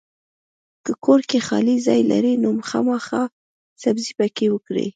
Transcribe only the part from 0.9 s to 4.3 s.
کور کې خالي ځای لرئ نو خامخا سبزي